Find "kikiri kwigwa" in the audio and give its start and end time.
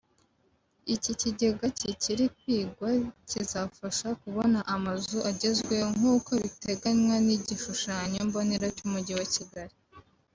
1.79-2.89